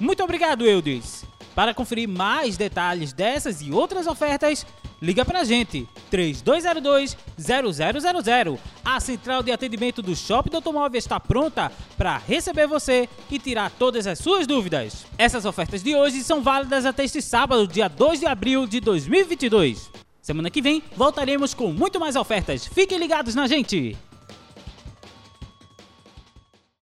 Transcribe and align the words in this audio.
Muito 0.00 0.22
obrigado, 0.22 0.66
Eudes. 0.66 1.23
Para 1.54 1.72
conferir 1.72 2.08
mais 2.08 2.56
detalhes 2.56 3.12
dessas 3.12 3.62
e 3.62 3.70
outras 3.70 4.08
ofertas, 4.08 4.66
liga 5.00 5.24
pra 5.24 5.44
gente, 5.44 5.88
3202-0000. 6.10 8.58
A 8.84 8.98
central 8.98 9.40
de 9.42 9.52
atendimento 9.52 10.02
do 10.02 10.16
Shopping 10.16 10.50
do 10.50 10.56
Automóvel 10.56 10.98
está 10.98 11.20
pronta 11.20 11.70
para 11.96 12.18
receber 12.18 12.66
você 12.66 13.08
e 13.30 13.38
tirar 13.38 13.70
todas 13.70 14.06
as 14.06 14.18
suas 14.18 14.46
dúvidas. 14.46 15.06
Essas 15.16 15.44
ofertas 15.44 15.82
de 15.82 15.94
hoje 15.94 16.24
são 16.24 16.42
válidas 16.42 16.84
até 16.84 17.04
este 17.04 17.22
sábado, 17.22 17.68
dia 17.68 17.88
2 17.88 18.20
de 18.20 18.26
abril 18.26 18.66
de 18.66 18.80
2022. 18.80 19.90
Semana 20.20 20.50
que 20.50 20.62
vem 20.62 20.82
voltaremos 20.96 21.54
com 21.54 21.72
muito 21.72 22.00
mais 22.00 22.16
ofertas. 22.16 22.66
Fiquem 22.66 22.98
ligados 22.98 23.34
na 23.34 23.46
gente! 23.46 23.96